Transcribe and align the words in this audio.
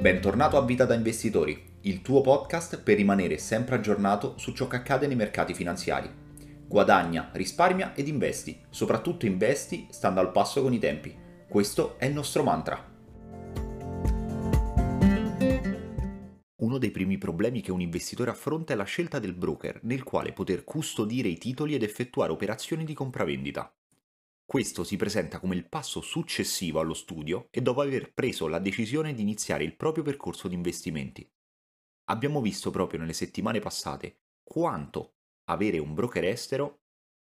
Bentornato 0.00 0.56
a 0.56 0.64
Vita 0.64 0.84
da 0.84 0.94
Investitori, 0.94 1.60
il 1.80 2.02
tuo 2.02 2.20
podcast 2.20 2.80
per 2.80 2.94
rimanere 2.94 3.36
sempre 3.36 3.74
aggiornato 3.74 4.34
su 4.38 4.52
ciò 4.52 4.68
che 4.68 4.76
accade 4.76 5.08
nei 5.08 5.16
mercati 5.16 5.54
finanziari. 5.54 6.08
Guadagna, 6.68 7.30
risparmia 7.32 7.96
ed 7.96 8.06
investi, 8.06 8.60
soprattutto 8.70 9.26
investi 9.26 9.88
stando 9.90 10.20
al 10.20 10.30
passo 10.30 10.62
con 10.62 10.72
i 10.72 10.78
tempi. 10.78 11.12
Questo 11.48 11.98
è 11.98 12.04
il 12.04 12.14
nostro 12.14 12.44
mantra. 12.44 12.80
Uno 16.60 16.78
dei 16.78 16.92
primi 16.92 17.18
problemi 17.18 17.60
che 17.60 17.72
un 17.72 17.80
investitore 17.80 18.30
affronta 18.30 18.74
è 18.74 18.76
la 18.76 18.84
scelta 18.84 19.18
del 19.18 19.34
broker 19.34 19.80
nel 19.82 20.04
quale 20.04 20.32
poter 20.32 20.62
custodire 20.62 21.26
i 21.26 21.38
titoli 21.38 21.74
ed 21.74 21.82
effettuare 21.82 22.30
operazioni 22.30 22.84
di 22.84 22.94
compravendita. 22.94 23.77
Questo 24.50 24.82
si 24.82 24.96
presenta 24.96 25.40
come 25.40 25.56
il 25.56 25.68
passo 25.68 26.00
successivo 26.00 26.80
allo 26.80 26.94
studio 26.94 27.48
e 27.50 27.60
dopo 27.60 27.82
aver 27.82 28.14
preso 28.14 28.46
la 28.48 28.58
decisione 28.58 29.12
di 29.12 29.20
iniziare 29.20 29.62
il 29.62 29.76
proprio 29.76 30.02
percorso 30.02 30.48
di 30.48 30.54
investimenti. 30.54 31.30
Abbiamo 32.04 32.40
visto 32.40 32.70
proprio 32.70 32.98
nelle 32.98 33.12
settimane 33.12 33.60
passate 33.60 34.20
quanto 34.42 35.16
avere 35.50 35.76
un 35.76 35.92
broker 35.92 36.24
estero 36.24 36.84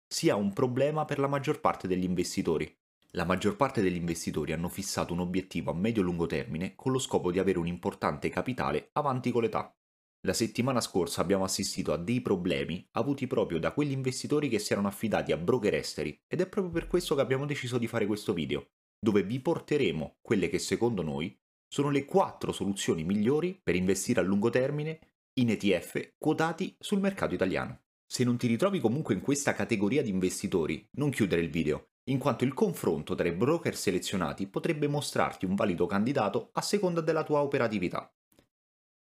sia 0.06 0.36
un 0.36 0.54
problema 0.54 1.04
per 1.04 1.18
la 1.18 1.28
maggior 1.28 1.60
parte 1.60 1.86
degli 1.86 2.04
investitori. 2.04 2.74
La 3.10 3.26
maggior 3.26 3.56
parte 3.56 3.82
degli 3.82 3.96
investitori 3.96 4.52
hanno 4.52 4.70
fissato 4.70 5.12
un 5.12 5.20
obiettivo 5.20 5.70
a 5.70 5.74
medio-lungo 5.74 6.24
termine 6.24 6.74
con 6.74 6.92
lo 6.92 6.98
scopo 6.98 7.30
di 7.30 7.38
avere 7.38 7.58
un 7.58 7.66
importante 7.66 8.30
capitale 8.30 8.88
avanti 8.94 9.30
con 9.30 9.42
l'età. 9.42 9.76
La 10.24 10.34
settimana 10.34 10.80
scorsa 10.80 11.20
abbiamo 11.20 11.42
assistito 11.42 11.92
a 11.92 11.96
dei 11.96 12.20
problemi 12.20 12.86
avuti 12.92 13.26
proprio 13.26 13.58
da 13.58 13.72
quegli 13.72 13.90
investitori 13.90 14.48
che 14.48 14.60
si 14.60 14.72
erano 14.72 14.86
affidati 14.86 15.32
a 15.32 15.36
broker 15.36 15.74
esteri 15.74 16.16
ed 16.28 16.40
è 16.40 16.46
proprio 16.46 16.72
per 16.72 16.86
questo 16.86 17.16
che 17.16 17.22
abbiamo 17.22 17.44
deciso 17.44 17.76
di 17.76 17.88
fare 17.88 18.06
questo 18.06 18.32
video, 18.32 18.68
dove 19.00 19.24
vi 19.24 19.40
porteremo 19.40 20.18
quelle 20.22 20.48
che 20.48 20.60
secondo 20.60 21.02
noi 21.02 21.36
sono 21.66 21.90
le 21.90 22.04
4 22.04 22.52
soluzioni 22.52 23.02
migliori 23.02 23.58
per 23.60 23.74
investire 23.74 24.20
a 24.20 24.22
lungo 24.22 24.48
termine 24.48 25.00
in 25.40 25.50
ETF 25.50 26.12
quotati 26.18 26.76
sul 26.78 27.00
mercato 27.00 27.34
italiano. 27.34 27.80
Se 28.06 28.22
non 28.22 28.36
ti 28.36 28.46
ritrovi 28.46 28.78
comunque 28.78 29.14
in 29.14 29.22
questa 29.22 29.54
categoria 29.54 30.02
di 30.02 30.10
investitori, 30.10 30.86
non 30.98 31.10
chiudere 31.10 31.42
il 31.42 31.50
video, 31.50 31.88
in 32.10 32.18
quanto 32.18 32.44
il 32.44 32.54
confronto 32.54 33.16
tra 33.16 33.26
i 33.26 33.32
broker 33.32 33.74
selezionati 33.74 34.46
potrebbe 34.46 34.86
mostrarti 34.86 35.46
un 35.46 35.56
valido 35.56 35.86
candidato 35.86 36.50
a 36.52 36.60
seconda 36.60 37.00
della 37.00 37.24
tua 37.24 37.40
operatività. 37.40 38.08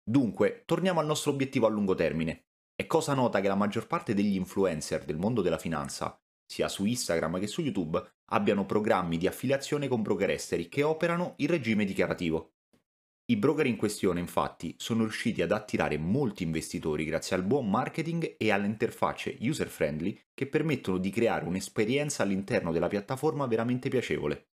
Dunque, 0.10 0.64
torniamo 0.66 1.00
al 1.00 1.06
nostro 1.06 1.30
obiettivo 1.30 1.68
a 1.68 1.70
lungo 1.70 1.94
termine. 1.94 2.48
È 2.74 2.88
cosa 2.88 3.14
nota 3.14 3.42
che 3.42 3.48
la 3.48 3.54
maggior 3.54 3.86
parte 3.86 4.16
degli 4.16 4.34
influencer 4.34 5.06
del 5.06 5.20
mondo 5.20 5.44
della 5.44 5.60
finanza, 5.60 6.20
sia 6.44 6.68
su 6.68 6.86
Instagram 6.86 7.40
che 7.40 7.46
su 7.46 7.62
YouTube, 7.62 8.04
abbiano 8.32 8.66
programmi 8.66 9.20
di 9.20 9.28
affiliazione 9.28 9.88
con 9.88 10.02
broker 10.02 10.32
esteri 10.32 10.68
che 10.68 10.82
operano 10.82 11.36
in 11.38 11.48
regime 11.48 11.86
dichiarativo. 11.86 12.54
I 13.26 13.38
broker 13.38 13.68
in 13.68 13.76
questione, 13.76 14.20
infatti, 14.20 14.74
sono 14.80 15.04
riusciti 15.04 15.44
ad 15.44 15.52
attirare 15.52 16.00
molti 16.00 16.42
investitori 16.42 17.06
grazie 17.06 17.36
al 17.36 17.44
buon 17.44 17.70
marketing 17.70 18.36
e 18.40 18.50
alle 18.50 18.66
interfacce 18.66 19.38
user-friendly 19.40 20.20
che 20.34 20.48
permettono 20.48 20.98
di 20.98 21.12
creare 21.12 21.46
un'esperienza 21.46 22.24
all'interno 22.24 22.72
della 22.72 22.88
piattaforma 22.88 23.46
veramente 23.46 23.90
piacevole. 23.90 24.54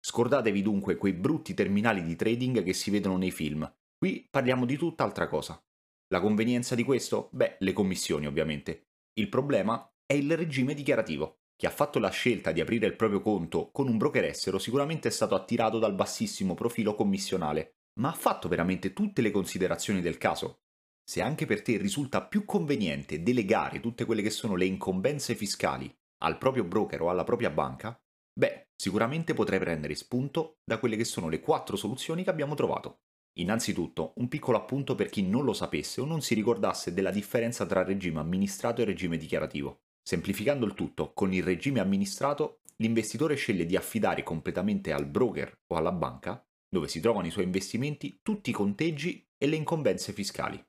Scordatevi 0.00 0.62
dunque 0.62 0.96
quei 0.96 1.12
brutti 1.12 1.54
terminali 1.54 2.02
di 2.02 2.16
trading 2.16 2.64
che 2.64 2.72
si 2.72 2.90
vedono 2.90 3.18
nei 3.18 3.30
film, 3.30 3.72
Qui 4.00 4.26
parliamo 4.30 4.64
di 4.64 4.78
tutt'altra 4.78 5.28
cosa. 5.28 5.62
La 6.08 6.22
convenienza 6.22 6.74
di 6.74 6.84
questo? 6.84 7.28
Beh, 7.32 7.56
le 7.58 7.74
commissioni 7.74 8.26
ovviamente. 8.26 8.86
Il 9.18 9.28
problema 9.28 9.92
è 10.06 10.14
il 10.14 10.38
regime 10.38 10.72
dichiarativo. 10.72 11.40
Chi 11.54 11.66
ha 11.66 11.70
fatto 11.70 11.98
la 11.98 12.08
scelta 12.08 12.50
di 12.50 12.62
aprire 12.62 12.86
il 12.86 12.96
proprio 12.96 13.20
conto 13.20 13.70
con 13.70 13.88
un 13.88 13.98
broker 13.98 14.24
estero 14.24 14.58
sicuramente 14.58 15.08
è 15.08 15.10
stato 15.10 15.34
attirato 15.34 15.78
dal 15.78 15.94
bassissimo 15.94 16.54
profilo 16.54 16.94
commissionale, 16.94 17.74
ma 18.00 18.08
ha 18.08 18.14
fatto 18.14 18.48
veramente 18.48 18.94
tutte 18.94 19.20
le 19.20 19.30
considerazioni 19.30 20.00
del 20.00 20.16
caso? 20.16 20.62
Se 21.04 21.20
anche 21.20 21.44
per 21.44 21.60
te 21.60 21.76
risulta 21.76 22.24
più 22.24 22.46
conveniente 22.46 23.22
delegare 23.22 23.80
tutte 23.80 24.06
quelle 24.06 24.22
che 24.22 24.30
sono 24.30 24.54
le 24.54 24.64
incombenze 24.64 25.34
fiscali 25.34 25.94
al 26.22 26.38
proprio 26.38 26.64
broker 26.64 27.02
o 27.02 27.10
alla 27.10 27.24
propria 27.24 27.50
banca, 27.50 28.00
beh, 28.32 28.70
sicuramente 28.74 29.34
potrai 29.34 29.58
prendere 29.58 29.94
spunto 29.94 30.60
da 30.64 30.78
quelle 30.78 30.96
che 30.96 31.04
sono 31.04 31.28
le 31.28 31.40
quattro 31.40 31.76
soluzioni 31.76 32.24
che 32.24 32.30
abbiamo 32.30 32.54
trovato. 32.54 33.00
Innanzitutto, 33.34 34.12
un 34.16 34.28
piccolo 34.28 34.58
appunto 34.58 34.94
per 34.94 35.08
chi 35.08 35.22
non 35.22 35.44
lo 35.44 35.52
sapesse 35.52 36.00
o 36.00 36.04
non 36.04 36.20
si 36.20 36.34
ricordasse 36.34 36.92
della 36.92 37.10
differenza 37.10 37.64
tra 37.64 37.84
regime 37.84 38.20
amministrato 38.20 38.82
e 38.82 38.84
regime 38.84 39.16
dichiarativo. 39.16 39.82
Semplificando 40.02 40.66
il 40.66 40.74
tutto, 40.74 41.12
con 41.12 41.32
il 41.32 41.42
regime 41.42 41.80
amministrato, 41.80 42.60
l'investitore 42.76 43.36
sceglie 43.36 43.66
di 43.66 43.76
affidare 43.76 44.22
completamente 44.22 44.92
al 44.92 45.06
broker 45.06 45.60
o 45.68 45.76
alla 45.76 45.92
banca, 45.92 46.44
dove 46.68 46.88
si 46.88 47.00
trovano 47.00 47.26
i 47.26 47.30
suoi 47.30 47.44
investimenti, 47.44 48.20
tutti 48.22 48.50
i 48.50 48.54
conteggi 48.54 49.26
e 49.36 49.46
le 49.46 49.56
incombenze 49.56 50.12
fiscali. 50.12 50.62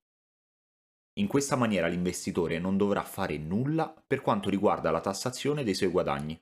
In 1.19 1.27
questa 1.27 1.55
maniera 1.55 1.87
l'investitore 1.87 2.59
non 2.59 2.77
dovrà 2.77 3.03
fare 3.03 3.37
nulla 3.37 3.93
per 4.05 4.21
quanto 4.21 4.49
riguarda 4.49 4.91
la 4.91 5.01
tassazione 5.01 5.63
dei 5.63 5.73
suoi 5.73 5.89
guadagni, 5.89 6.41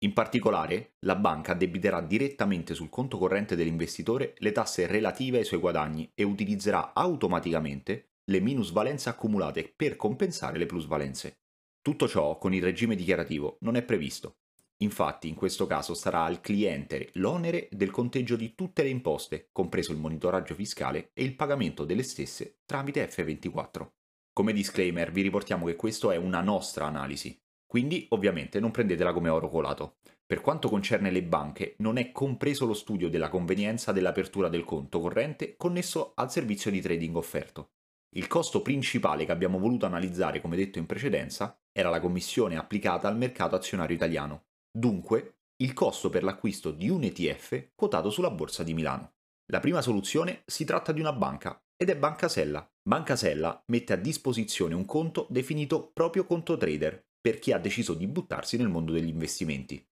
in 0.00 0.12
particolare, 0.12 0.94
la 1.00 1.16
banca 1.16 1.52
addebiterà 1.52 2.00
direttamente 2.00 2.72
sul 2.74 2.88
conto 2.88 3.18
corrente 3.18 3.56
dell'investitore 3.56 4.34
le 4.38 4.52
tasse 4.52 4.86
relative 4.86 5.38
ai 5.38 5.44
suoi 5.44 5.58
guadagni 5.58 6.08
e 6.14 6.22
utilizzerà 6.22 6.92
automaticamente 6.94 8.10
le 8.30 8.40
minusvalenze 8.40 9.08
accumulate 9.08 9.72
per 9.74 9.96
compensare 9.96 10.56
le 10.56 10.66
plusvalenze. 10.66 11.40
Tutto 11.82 12.06
ciò 12.06 12.38
con 12.38 12.54
il 12.54 12.62
regime 12.62 12.94
dichiarativo 12.94 13.56
non 13.60 13.74
è 13.74 13.82
previsto. 13.82 14.36
Infatti, 14.82 15.26
in 15.26 15.34
questo 15.34 15.66
caso 15.66 15.94
sarà 15.94 16.22
al 16.22 16.40
cliente 16.40 17.08
l'onere 17.14 17.68
del 17.72 17.90
conteggio 17.90 18.36
di 18.36 18.54
tutte 18.54 18.84
le 18.84 18.90
imposte, 18.90 19.48
compreso 19.50 19.90
il 19.90 19.98
monitoraggio 19.98 20.54
fiscale 20.54 21.10
e 21.12 21.24
il 21.24 21.34
pagamento 21.34 21.84
delle 21.84 22.04
stesse 22.04 22.60
tramite 22.64 23.08
F24. 23.08 23.88
Come 24.32 24.52
disclaimer 24.52 25.10
vi 25.10 25.22
riportiamo 25.22 25.66
che 25.66 25.74
questo 25.74 26.12
è 26.12 26.16
una 26.16 26.40
nostra 26.40 26.86
analisi, 26.86 27.36
quindi 27.68 28.06
ovviamente 28.10 28.58
non 28.58 28.70
prendetela 28.70 29.12
come 29.12 29.28
oro 29.28 29.48
colato. 29.48 29.98
Per 30.26 30.40
quanto 30.40 30.68
concerne 30.68 31.10
le 31.10 31.22
banche, 31.22 31.74
non 31.78 31.98
è 31.98 32.12
compreso 32.12 32.66
lo 32.66 32.74
studio 32.74 33.08
della 33.08 33.28
convenienza 33.28 33.92
dell'apertura 33.92 34.48
del 34.48 34.64
conto 34.64 35.00
corrente 35.00 35.54
connesso 35.56 36.12
al 36.16 36.32
servizio 36.32 36.70
di 36.70 36.80
trading 36.80 37.14
offerto. 37.14 37.72
Il 38.16 38.26
costo 38.26 38.62
principale 38.62 39.26
che 39.26 39.32
abbiamo 39.32 39.58
voluto 39.58 39.84
analizzare, 39.84 40.40
come 40.40 40.56
detto 40.56 40.78
in 40.78 40.86
precedenza, 40.86 41.60
era 41.70 41.90
la 41.90 42.00
commissione 42.00 42.56
applicata 42.56 43.06
al 43.06 43.18
mercato 43.18 43.54
azionario 43.54 43.94
italiano, 43.94 44.46
dunque 44.70 45.40
il 45.56 45.74
costo 45.74 46.08
per 46.08 46.22
l'acquisto 46.22 46.70
di 46.70 46.88
un 46.88 47.02
ETF 47.02 47.72
quotato 47.74 48.08
sulla 48.08 48.30
borsa 48.30 48.62
di 48.62 48.72
Milano. 48.72 49.12
La 49.50 49.60
prima 49.60 49.82
soluzione 49.82 50.42
si 50.46 50.64
tratta 50.64 50.92
di 50.92 51.00
una 51.00 51.12
banca 51.12 51.62
ed 51.76 51.90
è 51.90 51.96
Banca 51.96 52.28
Sella. 52.28 52.66
Banca 52.82 53.14
Sella 53.14 53.62
mette 53.66 53.92
a 53.92 53.96
disposizione 53.96 54.74
un 54.74 54.86
conto 54.86 55.26
definito 55.28 55.90
proprio 55.92 56.24
conto 56.24 56.56
trader 56.56 57.07
per 57.20 57.38
chi 57.38 57.52
ha 57.52 57.58
deciso 57.58 57.94
di 57.94 58.06
buttarsi 58.06 58.56
nel 58.56 58.68
mondo 58.68 58.92
degli 58.92 59.08
investimenti. 59.08 59.84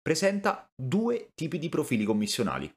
Presenta 0.00 0.70
due 0.74 1.32
tipi 1.34 1.58
di 1.58 1.68
profili 1.68 2.04
commissionali, 2.04 2.72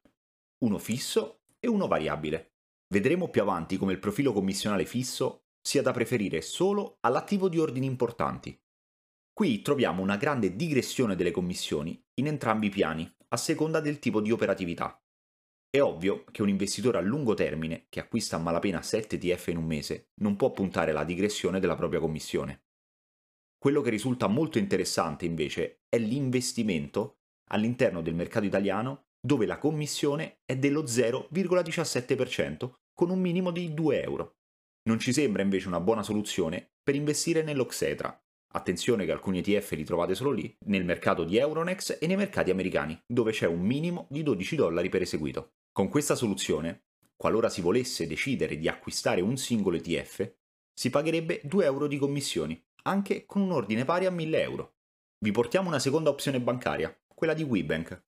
uno 0.66 0.78
fisso 0.78 1.42
e 1.60 1.68
uno 1.68 1.88
variabile. 1.88 2.54
Vedremo 2.88 3.30
più 3.30 3.42
avanti 3.42 3.78
come 3.78 3.94
il 3.94 4.00
profilo 4.00 4.34
commissionale 4.34 4.86
fisso 4.86 5.44
sia 5.62 5.82
da 5.82 5.92
preferire 5.92 6.42
solo 6.42 6.98
all'attivo 7.02 7.50
di 7.50 7.60
ordini 7.60 7.86
importanti. 7.86 8.60
Qui 9.32 9.62
troviamo 9.62 10.02
una 10.02 10.18
grande 10.18 10.56
digressione 10.56 11.16
delle 11.16 11.32
commissioni 11.32 12.02
in 12.16 12.28
entrambi 12.28 12.68
i 12.68 12.72
piani, 12.72 13.10
a 13.30 13.38
seconda 13.38 13.80
del 13.80 14.00
tipo 14.00 14.22
di 14.22 14.32
operatività. 14.32 15.02
È 15.70 15.80
ovvio 15.80 16.24
che 16.32 16.42
un 16.42 16.50
investitore 16.50 16.98
a 16.98 17.02
lungo 17.02 17.36
termine, 17.36 17.86
che 17.90 18.00
acquista 18.00 18.38
a 18.38 18.40
malapena 18.40 18.82
7 18.82 19.20
TF 19.20 19.48
in 19.50 19.58
un 19.58 19.66
mese, 19.66 20.10
non 20.22 20.36
può 20.36 20.52
puntare 20.52 20.92
alla 20.92 21.04
digressione 21.04 21.60
della 21.60 21.76
propria 21.76 22.00
commissione. 22.00 22.69
Quello 23.60 23.82
che 23.82 23.90
risulta 23.90 24.28
molto 24.28 24.58
interessante 24.58 25.26
invece 25.26 25.82
è 25.90 25.98
l'investimento 25.98 27.18
all'interno 27.50 28.02
del 28.02 28.16
mercato 28.16 28.46
italiano 28.46 29.08
dove 29.20 29.46
la 29.46 29.58
commissione 29.58 30.40
è 30.46 30.56
dello 30.56 30.84
0,17% 30.84 32.72
con 32.94 33.10
un 33.10 33.20
minimo 33.20 33.52
di 33.52 33.74
2 33.74 34.02
euro. 34.02 34.38
Non 34.84 34.98
ci 34.98 35.12
sembra 35.12 35.42
invece 35.42 35.68
una 35.68 35.82
buona 35.82 36.04
soluzione 36.04 36.70
per 36.82 36.96
investire 36.96 37.44
nell'Oxetra. 37.44 38.18
Attenzione 38.54 39.04
che 39.04 39.12
alcuni 39.12 39.40
ETF 39.40 39.72
li 39.72 39.84
trovate 39.84 40.16
solo 40.16 40.32
lì, 40.32 40.56
nel 40.68 40.86
mercato 40.86 41.26
di 41.26 41.38
Euronext 41.38 41.98
e 42.00 42.08
nei 42.08 42.16
mercati 42.16 42.52
americani, 42.52 42.98
dove 43.06 43.34
c'è 43.34 43.46
un 43.46 43.60
minimo 43.60 44.08
di 44.10 44.24
12 44.24 44.56
dollari 44.56 44.88
per 44.88 45.02
eseguito. 45.02 45.50
Con 45.74 45.90
questa 45.90 46.16
soluzione, 46.16 46.86
qualora 47.18 47.50
si 47.50 47.60
volesse 47.60 48.08
decidere 48.08 48.58
di 48.58 48.70
acquistare 48.70 49.20
un 49.20 49.36
singolo 49.36 49.76
ETF, 49.76 50.34
si 50.74 50.90
pagherebbe 50.90 51.42
2 51.44 51.66
euro 51.66 51.88
di 51.88 51.98
commissioni, 51.98 52.60
anche 52.90 53.28
con 53.28 53.42
un 53.42 53.52
ordine 53.52 53.86
pari 53.86 54.08
a 54.08 54.12
1000 54.12 54.42
euro. 54.42 54.74
Vi 55.20 55.32
portiamo 55.32 55.68
una 55.68 55.78
seconda 55.78 56.10
opzione 56.10 56.42
bancaria, 56.42 56.96
quella 57.14 57.36
di 57.36 57.44
WeBank. 57.44 58.04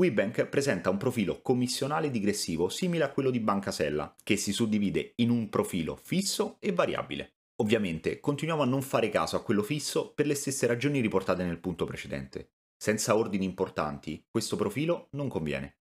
WeBank 0.00 0.46
presenta 0.46 0.88
un 0.88 0.96
profilo 0.96 1.42
commissionale 1.42 2.10
digressivo 2.10 2.70
simile 2.70 3.04
a 3.04 3.10
quello 3.10 3.28
di 3.28 3.40
Banca 3.40 3.70
Sella, 3.70 4.14
che 4.22 4.36
si 4.36 4.52
suddivide 4.52 5.12
in 5.16 5.28
un 5.28 5.50
profilo 5.50 5.96
fisso 6.02 6.56
e 6.60 6.72
variabile. 6.72 7.34
Ovviamente 7.56 8.20
continuiamo 8.20 8.62
a 8.62 8.66
non 8.66 8.80
fare 8.80 9.10
caso 9.10 9.36
a 9.36 9.42
quello 9.42 9.62
fisso 9.62 10.14
per 10.14 10.26
le 10.26 10.34
stesse 10.34 10.66
ragioni 10.66 11.00
riportate 11.00 11.44
nel 11.44 11.58
punto 11.58 11.84
precedente. 11.84 12.52
Senza 12.74 13.14
ordini 13.14 13.44
importanti, 13.44 14.24
questo 14.30 14.56
profilo 14.56 15.08
non 15.10 15.28
conviene. 15.28 15.80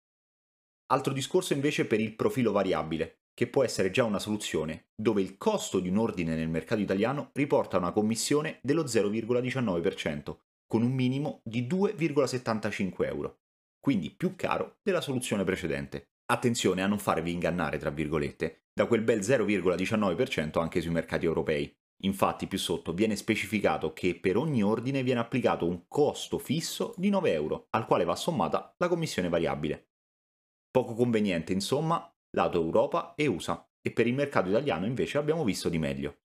Altro 0.88 1.14
discorso 1.14 1.54
invece 1.54 1.86
per 1.86 2.00
il 2.00 2.16
profilo 2.16 2.52
variabile, 2.52 3.26
che 3.38 3.46
può 3.46 3.64
essere 3.64 3.92
già 3.92 4.04
una 4.04 4.18
soluzione, 4.18 4.88
dove 4.96 5.22
il 5.22 5.38
costo 5.38 5.80
di 5.80 5.90
un 5.90 5.98
ordine 6.00 6.36
nel 6.36 6.50
mercato 6.50 6.82
italiano 6.82 7.30
riporta 7.34 7.78
una 7.78 7.92
commissione 7.92 8.58
dello 8.64 8.86
0,19%, 8.86 10.38
con 10.66 10.82
un 10.82 10.92
minimo 10.92 11.42
di 11.44 11.68
2,75 11.68 13.06
euro, 13.06 13.42
quindi 13.80 14.10
più 14.10 14.36
caro 14.36 14.80
della 14.82 15.02
soluzione 15.02 15.44
precedente. 15.44 16.14
Attenzione 16.26 16.82
a 16.82 16.88
non 16.88 16.98
farvi 16.98 17.32
ingannare, 17.32 17.78
tra 17.78 17.92
virgolette, 17.92 18.64
da 18.74 18.88
quel 18.88 19.04
bel 19.04 19.20
0,19% 19.20 20.60
anche 20.60 20.82
sui 20.82 20.90
mercati 20.90 21.26
europei. 21.26 21.72
Infatti 22.06 22.48
più 22.48 22.58
sotto 22.58 22.92
viene 22.92 23.16
specificato 23.16 23.94
che 23.94 24.16
per 24.16 24.36
ogni 24.38 24.64
ordine 24.64 25.04
viene 25.04 25.20
applicato 25.20 25.68
un 25.68 25.84
costo 25.88 26.40
fisso 26.40 26.96
di 26.98 27.10
9 27.10 27.32
euro, 27.34 27.68
al 27.70 27.86
quale 27.86 28.04
va 28.04 28.16
sommata 28.16 28.74
la 28.80 28.88
commissione 28.88 29.30
variabile. 29.30 29.90
Poco 30.72 30.96
conveniente 30.96 31.54
insomma, 31.54 32.12
lato 32.38 32.62
Europa 32.62 33.14
e 33.16 33.26
USA, 33.26 33.68
e 33.82 33.92
per 33.92 34.06
il 34.06 34.14
mercato 34.14 34.50
italiano 34.50 34.86
invece 34.86 35.18
abbiamo 35.18 35.44
visto 35.44 35.70
di 35.70 35.80
meglio. 35.80 36.20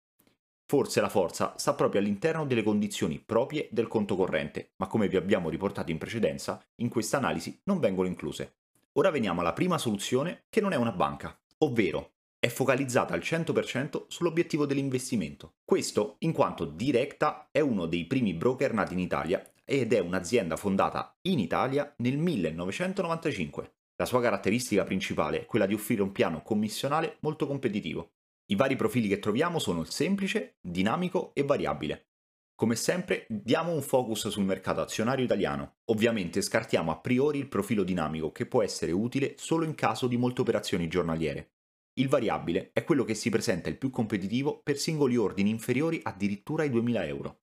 Forse 0.67 1.01
la 1.01 1.09
forza 1.09 1.55
sta 1.57 1.75
proprio 1.75 2.01
all'interno 2.01 2.45
delle 2.47 2.63
condizioni 2.63 3.19
proprie 3.19 3.69
del 3.71 3.89
conto 3.89 4.15
corrente, 4.15 4.73
ma 4.77 4.87
come 4.87 5.09
vi 5.09 5.17
abbiamo 5.17 5.49
riportato 5.49 5.91
in 5.91 5.99
precedenza, 5.99 6.63
in 6.77 6.89
questa 6.89 7.17
analisi 7.17 7.61
non 7.65 7.81
vengono 7.81 8.09
incluse. 8.09 8.57
Ora 8.93 9.11
veniamo 9.11 9.41
alla 9.41 9.55
prima 9.55 9.79
soluzione 9.79 10.45
che 10.51 10.61
non 10.61 10.73
è 10.73 10.77
una 10.77 10.93
banca, 10.93 11.39
ovvero 11.59 12.13
è 12.39 12.49
focalizzata 12.49 13.15
al 13.15 13.21
100% 13.21 14.05
sull'obiettivo 14.09 14.67
dell'investimento. 14.67 15.55
Questo 15.65 16.17
in 16.21 16.33
quanto 16.33 16.65
Directa 16.65 17.49
è 17.51 17.61
uno 17.61 17.87
dei 17.87 18.07
primi 18.07 18.35
broker 18.35 18.73
nati 18.75 18.93
in 18.93 18.99
Italia 18.99 19.43
ed 19.65 19.93
è 19.93 19.99
un'azienda 20.01 20.57
fondata 20.57 21.17
in 21.23 21.39
Italia 21.39 21.95
nel 21.99 22.19
1995. 22.19 23.73
La 24.03 24.09
sua 24.09 24.21
caratteristica 24.21 24.83
principale 24.83 25.43
è 25.43 25.47
quella 25.47 25.65
di 25.65 25.75
offrire 25.75 26.03
un 26.03 26.11
piano 26.11 26.43
commissionale 26.43 27.19
molto 27.21 27.47
competitivo. 27.47 28.15
I 28.47 28.57
vari 28.57 28.75
profili 28.75 29.07
che 29.07 29.21
troviamo 29.21 29.61
sono 29.61 29.81
il 29.81 29.91
semplice, 29.91 30.57
dinamico 30.61 31.31
e 31.35 31.45
variabile. 31.45 32.09
Come 32.57 32.75
sempre 32.75 33.27
diamo 33.29 33.71
un 33.71 33.81
focus 33.81 34.27
sul 34.27 34.43
mercato 34.43 34.81
azionario 34.81 35.25
italiano. 35.25 35.77
Ovviamente 35.85 36.43
scartiamo 36.43 36.91
a 36.91 36.99
priori 36.99 37.39
il 37.39 37.47
profilo 37.47 37.85
dinamico 37.85 38.33
che 38.33 38.45
può 38.45 38.65
essere 38.65 38.91
utile 38.91 39.35
solo 39.39 39.65
in 39.65 39.77
caso 39.77 40.09
di 40.09 40.17
molte 40.17 40.41
operazioni 40.41 40.89
giornaliere. 40.89 41.53
Il 41.93 42.09
variabile 42.09 42.71
è 42.73 42.83
quello 42.83 43.05
che 43.05 43.15
si 43.15 43.31
presenta 43.31 43.69
il 43.69 43.79
più 43.79 43.91
competitivo 43.91 44.63
per 44.65 44.79
singoli 44.79 45.17
ordini 45.17 45.51
inferiori 45.51 46.01
addirittura 46.03 46.65
ai 46.65 46.71
2000 46.71 47.07
euro. 47.07 47.43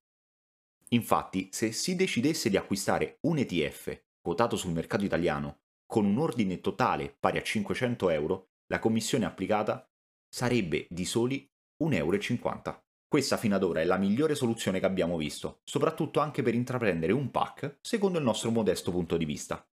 Infatti, 0.89 1.47
se 1.53 1.71
si 1.71 1.95
decidesse 1.95 2.49
di 2.49 2.57
acquistare 2.57 3.19
un 3.21 3.37
ETF 3.37 3.97
quotato 4.19 4.57
sul 4.57 4.73
mercato 4.73 5.05
italiano 5.05 5.59
con 5.89 6.05
un 6.05 6.19
ordine 6.19 6.61
totale 6.61 7.15
pari 7.19 7.39
a 7.39 7.41
500 7.41 8.11
euro, 8.11 8.49
la 8.67 8.77
commissione 8.77 9.25
applicata 9.25 9.89
sarebbe 10.31 10.85
di 10.87 11.03
soli 11.03 11.51
1,50 11.83 11.95
euro. 11.95 12.83
Questa 13.07 13.37
fino 13.37 13.55
ad 13.55 13.63
ora 13.63 13.81
è 13.81 13.85
la 13.85 13.97
migliore 13.97 14.35
soluzione 14.35 14.79
che 14.79 14.85
abbiamo 14.85 15.17
visto, 15.17 15.61
soprattutto 15.63 16.19
anche 16.19 16.43
per 16.43 16.53
intraprendere 16.53 17.11
un 17.11 17.31
pack 17.31 17.79
secondo 17.81 18.19
il 18.19 18.23
nostro 18.23 18.51
modesto 18.51 18.91
punto 18.91 19.17
di 19.17 19.25
vista. 19.25 19.67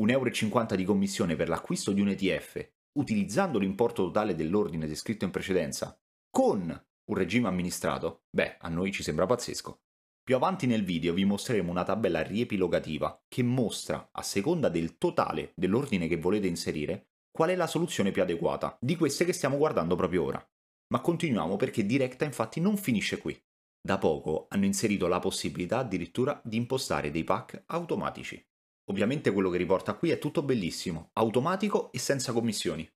1,50 0.00 0.10
euro 0.12 0.76
di 0.76 0.84
commissione 0.84 1.34
per 1.34 1.48
l'acquisto 1.48 1.90
di 1.90 2.00
un 2.00 2.10
ETF, 2.10 2.74
utilizzando 2.92 3.58
l'importo 3.58 4.04
totale 4.04 4.36
dell'ordine 4.36 4.86
descritto 4.86 5.24
in 5.24 5.32
precedenza, 5.32 6.00
con 6.30 6.60
un 7.08 7.16
regime 7.16 7.48
amministrato, 7.48 8.26
beh, 8.30 8.58
a 8.60 8.68
noi 8.68 8.92
ci 8.92 9.02
sembra 9.02 9.26
pazzesco. 9.26 9.80
Più 10.28 10.36
avanti 10.36 10.66
nel 10.66 10.84
video 10.84 11.14
vi 11.14 11.24
mostreremo 11.24 11.70
una 11.70 11.84
tabella 11.84 12.22
riepilogativa 12.22 13.24
che 13.28 13.42
mostra, 13.42 14.10
a 14.12 14.20
seconda 14.20 14.68
del 14.68 14.98
totale 14.98 15.52
dell'ordine 15.54 16.06
che 16.06 16.18
volete 16.18 16.46
inserire, 16.46 17.12
qual 17.30 17.48
è 17.48 17.56
la 17.56 17.66
soluzione 17.66 18.10
più 18.10 18.20
adeguata 18.20 18.76
di 18.78 18.94
queste 18.94 19.24
che 19.24 19.32
stiamo 19.32 19.56
guardando 19.56 19.96
proprio 19.96 20.24
ora. 20.24 20.50
Ma 20.88 21.00
continuiamo 21.00 21.56
perché 21.56 21.86
Directa 21.86 22.26
infatti 22.26 22.60
non 22.60 22.76
finisce 22.76 23.16
qui. 23.16 23.42
Da 23.80 23.96
poco 23.96 24.48
hanno 24.50 24.66
inserito 24.66 25.06
la 25.06 25.18
possibilità 25.18 25.78
addirittura 25.78 26.38
di 26.44 26.58
impostare 26.58 27.10
dei 27.10 27.24
pack 27.24 27.62
automatici. 27.68 28.38
Ovviamente 28.90 29.32
quello 29.32 29.48
che 29.48 29.56
riporta 29.56 29.94
qui 29.94 30.10
è 30.10 30.18
tutto 30.18 30.42
bellissimo, 30.42 31.08
automatico 31.14 31.90
e 31.90 31.98
senza 31.98 32.34
commissioni. 32.34 32.86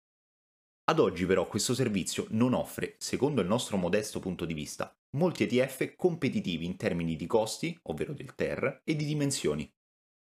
Ad 0.85 0.99
oggi 0.99 1.25
però 1.25 1.47
questo 1.47 1.73
servizio 1.73 2.27
non 2.29 2.53
offre, 2.53 2.97
secondo 2.99 3.41
il 3.41 3.49
nostro 3.49 3.79
modesto 3.79 4.21
punto 4.21 4.45
di 4.45 4.53
vista, 4.53 4.95
molti 5.17 5.45
ETF 5.45 5.95
competitivi 5.97 6.65
in 6.65 6.77
termini 6.77 7.17
di 7.17 7.27
costi, 7.27 7.79
ovvero 7.85 8.13
del 8.13 8.35
TER, 8.35 8.83
e 8.85 8.97
di 8.97 9.05
dimensioni. 9.05 9.71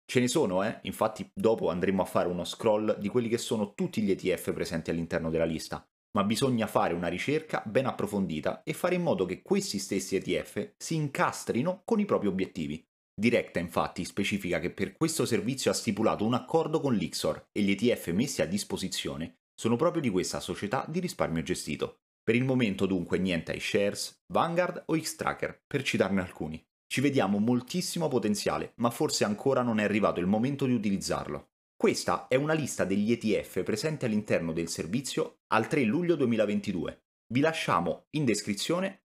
Ce 0.04 0.20
ne 0.20 0.28
sono, 0.28 0.62
eh? 0.62 0.78
Infatti 0.82 1.28
dopo 1.34 1.68
andremo 1.68 2.02
a 2.02 2.06
fare 2.06 2.28
uno 2.28 2.44
scroll 2.44 2.98
di 2.98 3.08
quelli 3.08 3.28
che 3.28 3.38
sono 3.38 3.74
tutti 3.74 4.02
gli 4.02 4.10
ETF 4.10 4.52
presenti 4.52 4.90
all'interno 4.90 5.30
della 5.30 5.44
lista, 5.44 5.84
ma 6.12 6.24
bisogna 6.24 6.66
fare 6.66 6.94
una 6.94 7.08
ricerca 7.08 7.62
ben 7.66 7.86
approfondita 7.86 8.62
e 8.62 8.72
fare 8.72 8.94
in 8.94 9.02
modo 9.02 9.24
che 9.26 9.42
questi 9.42 9.78
stessi 9.78 10.16
ETF 10.16 10.74
si 10.76 10.94
incastrino 10.94 11.82
con 11.84 11.98
i 11.98 12.04
propri 12.04 12.28
obiettivi. 12.28 12.86
Directa 13.18 13.58
infatti 13.58 14.04
specifica 14.04 14.60
che 14.60 14.70
per 14.70 14.92
questo 14.92 15.24
servizio 15.24 15.70
ha 15.70 15.74
stipulato 15.74 16.24
un 16.24 16.34
accordo 16.34 16.80
con 16.80 16.94
l'Ixor 16.94 17.48
e 17.50 17.62
gli 17.62 17.70
ETF 17.70 18.08
messi 18.08 18.42
a 18.42 18.46
disposizione 18.46 19.38
sono 19.58 19.76
proprio 19.76 20.02
di 20.02 20.10
questa 20.10 20.38
società 20.38 20.84
di 20.86 21.00
risparmio 21.00 21.42
gestito. 21.42 22.02
Per 22.26 22.34
il 22.34 22.42
momento 22.42 22.86
dunque 22.86 23.18
niente 23.18 23.52
ai 23.52 23.60
shares, 23.60 24.24
Vanguard 24.32 24.82
o 24.86 24.98
X-Tracker, 24.98 25.62
per 25.64 25.84
citarne 25.84 26.20
alcuni. 26.20 26.60
Ci 26.84 27.00
vediamo 27.00 27.38
moltissimo 27.38 28.08
potenziale, 28.08 28.72
ma 28.78 28.90
forse 28.90 29.22
ancora 29.22 29.62
non 29.62 29.78
è 29.78 29.84
arrivato 29.84 30.18
il 30.18 30.26
momento 30.26 30.66
di 30.66 30.72
utilizzarlo. 30.72 31.50
Questa 31.76 32.26
è 32.26 32.34
una 32.34 32.52
lista 32.52 32.84
degli 32.84 33.12
ETF 33.12 33.62
presenti 33.62 34.06
all'interno 34.06 34.52
del 34.52 34.66
servizio 34.66 35.42
al 35.52 35.68
3 35.68 35.84
luglio 35.84 36.16
2022. 36.16 37.04
Vi 37.32 37.38
lasciamo 37.38 38.06
in 38.16 38.24
descrizione 38.24 39.04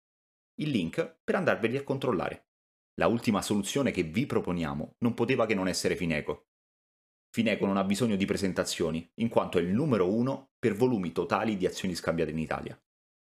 il 0.56 0.72
link 0.72 1.20
per 1.24 1.36
andarveli 1.36 1.78
a 1.78 1.84
controllare. 1.84 2.48
La 2.96 3.06
ultima 3.06 3.44
soluzione 3.44 3.92
che 3.92 4.02
vi 4.02 4.26
proponiamo 4.26 4.96
non 4.98 5.14
poteva 5.14 5.46
che 5.46 5.54
non 5.54 5.68
essere 5.68 5.96
Fineco. 5.96 6.48
Fineco 7.30 7.68
non 7.68 7.78
ha 7.78 7.84
bisogno 7.84 8.16
di 8.16 8.26
presentazioni, 8.26 9.08
in 9.20 9.30
quanto 9.30 9.60
è 9.60 9.62
il 9.62 9.70
numero 9.70 10.12
uno 10.12 10.54
per 10.58 10.74
volumi 10.74 11.12
totali 11.12 11.56
di 11.56 11.68
azioni 11.68 11.94
scambiate 11.94 12.32
in 12.32 12.40
Italia. 12.40 12.82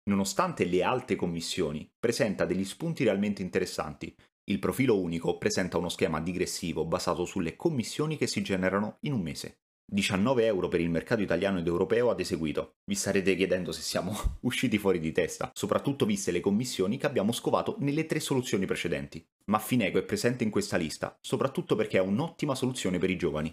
Nonostante 0.08 0.64
le 0.64 0.82
alte 0.82 1.16
commissioni, 1.16 1.90
presenta 1.98 2.44
degli 2.44 2.64
spunti 2.64 3.04
realmente 3.04 3.42
interessanti 3.42 4.14
il 4.48 4.60
profilo 4.60 4.96
unico 5.00 5.38
presenta 5.38 5.76
uno 5.76 5.88
schema 5.88 6.20
digressivo 6.20 6.84
basato 6.84 7.24
sulle 7.24 7.56
commissioni 7.56 8.16
che 8.16 8.28
si 8.28 8.42
generano 8.42 8.98
in 9.00 9.12
un 9.12 9.20
mese. 9.20 9.62
19 9.84 10.44
euro 10.44 10.68
per 10.68 10.80
il 10.80 10.88
mercato 10.88 11.20
italiano 11.20 11.58
ed 11.58 11.66
europeo 11.66 12.10
ad 12.10 12.20
eseguito. 12.20 12.76
Vi 12.84 12.94
starete 12.94 13.34
chiedendo 13.34 13.72
se 13.72 13.82
siamo 13.82 14.14
usciti 14.42 14.78
fuori 14.78 15.00
di 15.00 15.10
testa, 15.10 15.50
soprattutto 15.52 16.06
viste 16.06 16.30
le 16.30 16.38
commissioni 16.38 16.96
che 16.96 17.06
abbiamo 17.06 17.32
scovato 17.32 17.74
nelle 17.80 18.06
tre 18.06 18.20
soluzioni 18.20 18.66
precedenti. 18.66 19.24
Ma 19.46 19.58
Finego 19.58 19.98
è 19.98 20.04
presente 20.04 20.44
in 20.44 20.50
questa 20.50 20.76
lista, 20.76 21.18
soprattutto 21.20 21.74
perché 21.74 21.98
è 21.98 22.02
un'ottima 22.02 22.54
soluzione 22.54 22.98
per 22.98 23.10
i 23.10 23.16
giovani. 23.16 23.52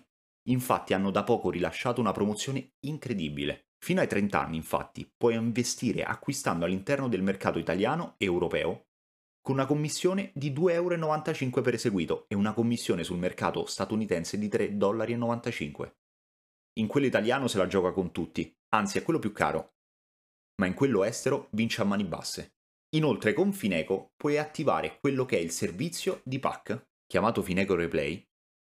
Infatti 0.50 0.94
hanno 0.94 1.10
da 1.10 1.24
poco 1.24 1.50
rilasciato 1.50 2.02
una 2.02 2.12
promozione 2.12 2.74
incredibile. 2.82 3.70
Fino 3.84 4.00
ai 4.00 4.08
30 4.08 4.42
anni, 4.42 4.56
infatti, 4.56 5.12
puoi 5.14 5.36
investire 5.36 6.06
acquistando 6.06 6.64
all'interno 6.64 7.10
del 7.10 7.22
mercato 7.22 7.60
italiano 7.60 8.16
e 8.18 8.24
europeo 8.24 8.86
con 9.42 9.56
una 9.56 9.66
commissione 9.66 10.32
di 10.34 10.54
2,95 10.54 10.72
euro 10.72 11.62
per 11.62 11.74
eseguito 11.74 12.26
e 12.30 12.36
una 12.36 12.54
commissione 12.54 13.04
sul 13.04 13.18
mercato 13.18 13.66
statunitense 13.66 14.38
di 14.38 14.48
3,95 14.48 14.78
dollari. 14.78 15.94
In 16.80 16.88
quello 16.88 17.08
italiano 17.08 17.50
se 17.50 17.58
la 17.58 17.68
gioca 17.68 17.92
con 17.92 18.14
tutti, 18.14 18.58
anzi 18.70 19.00
è 19.00 19.04
quello 19.04 19.20
più 19.20 19.34
caro, 19.34 19.74
ma 20.62 20.66
in 20.66 20.76
quello 20.76 21.04
estero 21.04 21.50
vince 21.52 21.82
a 21.82 21.84
mani 21.84 22.06
basse. 22.06 22.54
Inoltre 22.96 23.34
con 23.34 23.52
Fineco 23.52 24.14
puoi 24.16 24.38
attivare 24.38 24.98
quello 25.02 25.26
che 25.26 25.36
è 25.38 25.42
il 25.42 25.52
servizio 25.52 26.22
di 26.24 26.40
pack, 26.40 26.88
chiamato 27.06 27.42
Fineco 27.42 27.76
Replay, 27.76 28.26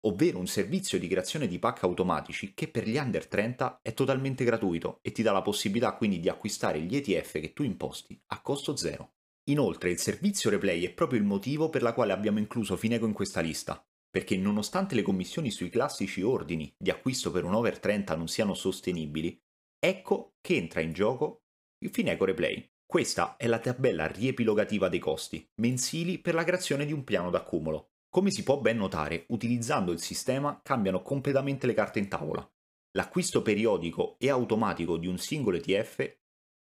ovvero 0.06 0.38
un 0.38 0.46
servizio 0.46 0.98
di 0.98 1.08
creazione 1.08 1.46
di 1.46 1.58
pack 1.58 1.82
automatici 1.84 2.52
che 2.54 2.68
per 2.68 2.88
gli 2.88 2.96
under 2.96 3.26
30 3.26 3.80
è 3.82 3.94
totalmente 3.94 4.44
gratuito 4.44 4.98
e 5.02 5.12
ti 5.12 5.22
dà 5.22 5.32
la 5.32 5.42
possibilità 5.42 5.94
quindi 5.94 6.20
di 6.20 6.28
acquistare 6.28 6.80
gli 6.80 6.96
ETF 6.96 7.40
che 7.40 7.52
tu 7.52 7.62
imposti 7.62 8.18
a 8.28 8.40
costo 8.40 8.76
zero. 8.76 9.14
Inoltre 9.50 9.90
il 9.90 9.98
servizio 9.98 10.50
replay 10.50 10.84
è 10.84 10.92
proprio 10.92 11.18
il 11.18 11.26
motivo 11.26 11.68
per 11.68 11.82
la 11.82 11.92
quale 11.92 12.12
abbiamo 12.12 12.38
incluso 12.38 12.76
Fineco 12.76 13.06
in 13.06 13.12
questa 13.12 13.40
lista, 13.40 13.82
perché 14.08 14.36
nonostante 14.36 14.94
le 14.94 15.02
commissioni 15.02 15.50
sui 15.50 15.68
classici 15.68 16.22
ordini 16.22 16.72
di 16.78 16.90
acquisto 16.90 17.30
per 17.30 17.44
un 17.44 17.54
over 17.54 17.78
30 17.78 18.16
non 18.16 18.28
siano 18.28 18.54
sostenibili, 18.54 19.38
ecco 19.78 20.36
che 20.40 20.56
entra 20.56 20.80
in 20.80 20.92
gioco 20.92 21.42
il 21.78 21.90
Fineco 21.90 22.24
Replay. 22.24 22.66
Questa 22.86 23.36
è 23.36 23.46
la 23.46 23.58
tabella 23.58 24.06
riepilogativa 24.06 24.88
dei 24.88 24.98
costi 24.98 25.46
mensili 25.60 26.18
per 26.18 26.34
la 26.34 26.44
creazione 26.44 26.86
di 26.86 26.92
un 26.92 27.04
piano 27.04 27.30
d'accumulo. 27.30 27.93
Come 28.14 28.30
si 28.30 28.44
può 28.44 28.60
ben 28.60 28.76
notare, 28.76 29.24
utilizzando 29.30 29.90
il 29.90 29.98
sistema 29.98 30.60
cambiano 30.62 31.02
completamente 31.02 31.66
le 31.66 31.74
carte 31.74 31.98
in 31.98 32.06
tavola. 32.06 32.48
L'acquisto 32.92 33.42
periodico 33.42 34.14
e 34.20 34.30
automatico 34.30 34.98
di 34.98 35.08
un 35.08 35.18
singolo 35.18 35.56
ETF 35.56 36.18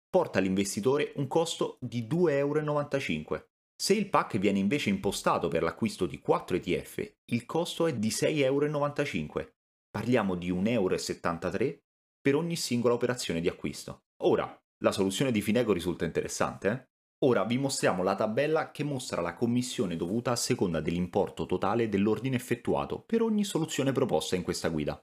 porta 0.10 0.40
all'investitore 0.40 1.14
un 1.18 1.28
costo 1.28 1.78
di 1.80 2.08
2,95 2.08 2.32
euro. 2.32 3.48
Se 3.76 3.94
il 3.94 4.10
pack 4.10 4.40
viene 4.40 4.58
invece 4.58 4.90
impostato 4.90 5.48
per 5.48 5.62
l'acquisto 5.62 6.08
di 6.08 6.20
4 6.20 6.56
ETF, 6.56 7.18
il 7.26 7.46
costo 7.46 7.86
è 7.86 7.94
di 7.94 8.10
6,95 8.10 8.36
euro. 8.40 9.54
Parliamo 9.92 10.34
di 10.34 10.52
1,73 10.52 11.62
euro 11.62 11.82
per 12.20 12.34
ogni 12.34 12.56
singola 12.56 12.96
operazione 12.96 13.42
di 13.42 13.48
acquisto. 13.48 14.06
Ora, 14.24 14.60
la 14.80 14.92
soluzione 14.92 15.32
di 15.32 15.42
Fineco 15.42 15.72
risulta 15.72 16.04
interessante, 16.04 16.68
eh? 16.68 16.93
Ora 17.24 17.46
vi 17.46 17.58
mostriamo 17.58 18.04
la 18.04 18.16
tabella 18.16 18.72
che 18.72 18.84
mostra 18.84 19.22
la 19.22 19.34
commissione 19.34 19.96
dovuta 19.96 20.32
a 20.32 20.36
seconda 20.36 20.82
dell'importo 20.82 21.46
totale 21.46 21.88
dell'ordine 21.88 22.36
effettuato 22.36 23.00
per 23.00 23.22
ogni 23.22 23.46
soluzione 23.46 23.94
proposta 23.94 24.36
in 24.36 24.42
questa 24.42 24.68
guida, 24.68 25.02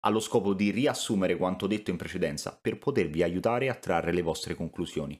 allo 0.00 0.20
scopo 0.20 0.52
di 0.52 0.70
riassumere 0.70 1.38
quanto 1.38 1.66
detto 1.66 1.90
in 1.90 1.96
precedenza 1.96 2.58
per 2.60 2.78
potervi 2.78 3.22
aiutare 3.22 3.70
a 3.70 3.74
trarre 3.76 4.12
le 4.12 4.20
vostre 4.20 4.54
conclusioni. 4.54 5.18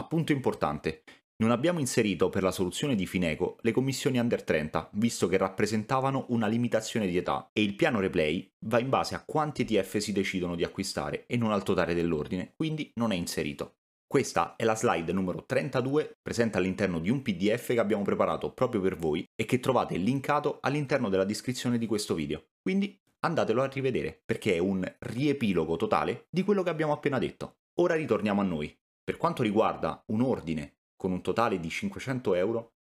Appunto 0.00 0.32
importante, 0.32 1.02
non 1.42 1.50
abbiamo 1.50 1.80
inserito 1.80 2.30
per 2.30 2.42
la 2.42 2.50
soluzione 2.50 2.94
di 2.94 3.06
Fineco 3.06 3.58
le 3.60 3.72
commissioni 3.72 4.18
under 4.18 4.42
30, 4.42 4.88
visto 4.94 5.28
che 5.28 5.36
rappresentavano 5.36 6.24
una 6.30 6.46
limitazione 6.46 7.06
di 7.06 7.18
età 7.18 7.50
e 7.52 7.62
il 7.62 7.74
piano 7.74 8.00
replay 8.00 8.50
va 8.64 8.78
in 8.78 8.88
base 8.88 9.14
a 9.14 9.22
quanti 9.22 9.66
ETF 9.68 9.98
si 9.98 10.12
decidono 10.12 10.54
di 10.54 10.64
acquistare 10.64 11.26
e 11.26 11.36
non 11.36 11.52
al 11.52 11.62
totale 11.62 11.92
dell'ordine, 11.92 12.54
quindi 12.56 12.90
non 12.94 13.12
è 13.12 13.16
inserito. 13.16 13.74
Questa 14.10 14.56
è 14.56 14.64
la 14.64 14.74
slide 14.74 15.12
numero 15.12 15.44
32 15.44 16.16
presente 16.22 16.56
all'interno 16.56 16.98
di 16.98 17.10
un 17.10 17.20
PDF 17.20 17.66
che 17.66 17.78
abbiamo 17.78 18.04
preparato 18.04 18.54
proprio 18.54 18.80
per 18.80 18.96
voi 18.96 19.22
e 19.34 19.44
che 19.44 19.60
trovate 19.60 19.98
linkato 19.98 20.60
all'interno 20.62 21.10
della 21.10 21.26
descrizione 21.26 21.76
di 21.76 21.84
questo 21.84 22.14
video. 22.14 22.46
Quindi 22.62 22.98
andatelo 23.20 23.60
a 23.60 23.66
rivedere 23.66 24.22
perché 24.24 24.54
è 24.54 24.58
un 24.60 24.82
riepilogo 25.00 25.76
totale 25.76 26.26
di 26.30 26.42
quello 26.42 26.62
che 26.62 26.70
abbiamo 26.70 26.94
appena 26.94 27.18
detto. 27.18 27.58
Ora 27.80 27.96
ritorniamo 27.96 28.40
a 28.40 28.44
noi. 28.44 28.74
Per 29.04 29.18
quanto 29.18 29.42
riguarda 29.42 30.02
un 30.06 30.22
ordine 30.22 30.78
con 30.96 31.12
un 31.12 31.20
totale 31.20 31.60
di 31.60 31.68
500 31.68 32.34
euro, 32.34 32.76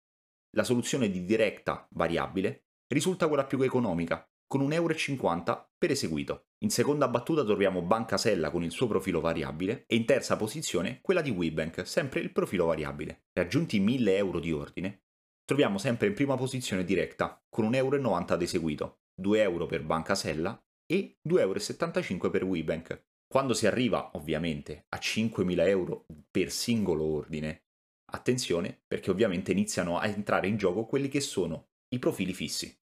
la 0.57 0.65
soluzione 0.65 1.09
di 1.09 1.25
diretta 1.25 1.87
variabile 1.93 2.65
risulta 2.89 3.29
quella 3.29 3.45
più 3.45 3.61
economica 3.63 4.29
con 4.53 4.69
1,50 4.69 4.75
euro 4.75 5.71
per 5.79 5.93
eseguito. 5.93 6.49
In 6.59 6.69
seconda 6.69 7.09
battuta 7.09 7.43
troviamo 7.43 7.81
Banca 7.81 8.19
Sella 8.19 8.51
con 8.51 8.63
il 8.63 8.71
suo 8.71 8.87
profilo 8.87 9.19
variabile 9.19 9.85
e 9.87 9.97
in 9.97 10.05
terza 10.05 10.37
posizione 10.37 10.99
quella 11.01 11.23
di 11.23 11.31
WeBank, 11.31 11.87
sempre 11.87 12.21
il 12.21 12.33
profilo 12.33 12.67
variabile. 12.67 13.29
Raggiunti 13.33 13.81
1000 13.81 14.15
euro 14.15 14.41
di 14.41 14.53
ordine, 14.53 15.05
troviamo 15.47 15.79
sempre 15.79 16.09
in 16.09 16.13
prima 16.13 16.37
posizione 16.37 16.85
diretta 16.85 17.43
con 17.49 17.65
1,90 17.65 17.77
euro 17.77 18.15
ad 18.15 18.43
eseguito, 18.43 18.99
2 19.15 19.41
euro 19.41 19.65
per 19.65 19.85
Banca 19.85 20.15
Sella 20.15 20.63
e 20.85 21.17
2,75 21.27 22.13
euro 22.13 22.31
per 22.31 22.45
WeBank. 22.45 23.05
Quando 23.27 23.55
si 23.55 23.67
arriva 23.67 24.11
ovviamente 24.17 24.85
a 24.91 24.99
5.000 24.99 25.67
euro 25.67 26.05
per 26.31 26.51
singolo 26.51 27.05
ordine, 27.05 27.69
attenzione 28.13 28.83
perché 28.87 29.11
ovviamente 29.11 29.51
iniziano 29.51 29.97
a 29.97 30.07
entrare 30.07 30.47
in 30.47 30.59
gioco 30.59 30.85
quelli 30.85 31.09
che 31.09 31.21
sono 31.21 31.71
i 31.89 31.99
profili 31.99 32.35
fissi 32.35 32.81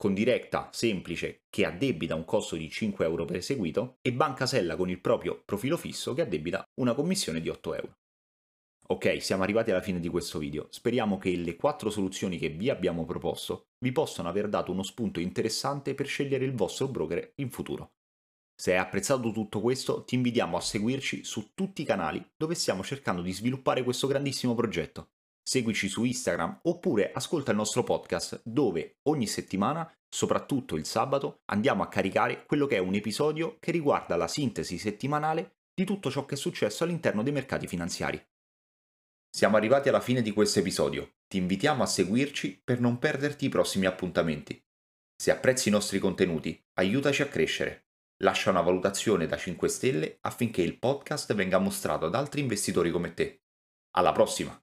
con 0.00 0.14
diretta 0.14 0.70
semplice 0.72 1.42
che 1.50 1.66
addebita 1.66 2.14
un 2.14 2.24
costo 2.24 2.56
di 2.56 2.70
5 2.70 3.04
euro 3.04 3.26
per 3.26 3.36
eseguito 3.36 3.98
e 4.00 4.14
Banca 4.14 4.46
Sella 4.46 4.74
con 4.74 4.88
il 4.88 4.98
proprio 4.98 5.42
profilo 5.44 5.76
fisso 5.76 6.14
che 6.14 6.22
addebita 6.22 6.64
una 6.80 6.94
commissione 6.94 7.38
di 7.38 7.50
8 7.50 7.74
euro. 7.74 7.98
Ok, 8.86 9.20
siamo 9.20 9.42
arrivati 9.42 9.70
alla 9.70 9.82
fine 9.82 10.00
di 10.00 10.08
questo 10.08 10.38
video. 10.38 10.68
Speriamo 10.70 11.18
che 11.18 11.36
le 11.36 11.54
quattro 11.54 11.90
soluzioni 11.90 12.38
che 12.38 12.48
vi 12.48 12.70
abbiamo 12.70 13.04
proposto 13.04 13.66
vi 13.80 13.92
possano 13.92 14.30
aver 14.30 14.48
dato 14.48 14.72
uno 14.72 14.82
spunto 14.82 15.20
interessante 15.20 15.92
per 15.92 16.06
scegliere 16.06 16.46
il 16.46 16.54
vostro 16.54 16.88
broker 16.88 17.32
in 17.34 17.50
futuro. 17.50 17.90
Se 18.54 18.72
hai 18.72 18.78
apprezzato 18.78 19.30
tutto 19.32 19.60
questo, 19.60 20.04
ti 20.04 20.14
invitiamo 20.14 20.56
a 20.56 20.62
seguirci 20.62 21.24
su 21.24 21.50
tutti 21.52 21.82
i 21.82 21.84
canali 21.84 22.26
dove 22.38 22.54
stiamo 22.54 22.82
cercando 22.82 23.20
di 23.20 23.32
sviluppare 23.32 23.84
questo 23.84 24.06
grandissimo 24.06 24.54
progetto 24.54 25.10
seguici 25.42 25.88
su 25.88 26.04
Instagram 26.04 26.60
oppure 26.62 27.12
ascolta 27.12 27.50
il 27.50 27.56
nostro 27.56 27.82
podcast 27.82 28.40
dove 28.44 28.98
ogni 29.08 29.26
settimana, 29.26 29.90
soprattutto 30.08 30.76
il 30.76 30.86
sabato, 30.86 31.40
andiamo 31.46 31.82
a 31.82 31.88
caricare 31.88 32.44
quello 32.46 32.66
che 32.66 32.76
è 32.76 32.80
un 32.80 32.94
episodio 32.94 33.56
che 33.58 33.70
riguarda 33.70 34.16
la 34.16 34.28
sintesi 34.28 34.78
settimanale 34.78 35.58
di 35.74 35.84
tutto 35.84 36.10
ciò 36.10 36.24
che 36.26 36.34
è 36.34 36.38
successo 36.38 36.84
all'interno 36.84 37.22
dei 37.22 37.32
mercati 37.32 37.66
finanziari. 37.66 38.22
Siamo 39.32 39.56
arrivati 39.56 39.88
alla 39.88 40.00
fine 40.00 40.22
di 40.22 40.32
questo 40.32 40.58
episodio. 40.58 41.18
Ti 41.28 41.36
invitiamo 41.36 41.82
a 41.82 41.86
seguirci 41.86 42.60
per 42.64 42.80
non 42.80 42.98
perderti 42.98 43.46
i 43.46 43.48
prossimi 43.48 43.86
appuntamenti. 43.86 44.60
Se 45.16 45.30
apprezzi 45.30 45.68
i 45.68 45.72
nostri 45.72 45.98
contenuti, 45.98 46.60
aiutaci 46.74 47.22
a 47.22 47.28
crescere. 47.28 47.90
Lascia 48.22 48.50
una 48.50 48.60
valutazione 48.60 49.26
da 49.26 49.36
5 49.36 49.68
stelle 49.68 50.18
affinché 50.22 50.62
il 50.62 50.78
podcast 50.78 51.32
venga 51.34 51.58
mostrato 51.58 52.06
ad 52.06 52.14
altri 52.14 52.40
investitori 52.40 52.90
come 52.90 53.14
te. 53.14 53.44
Alla 53.92 54.12
prossima! 54.12 54.60